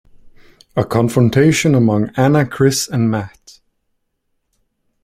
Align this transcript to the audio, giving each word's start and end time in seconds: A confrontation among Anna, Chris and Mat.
A 0.75 0.83
confrontation 0.83 1.75
among 1.75 2.09
Anna, 2.17 2.43
Chris 2.43 2.87
and 2.87 3.11
Mat. 3.11 3.59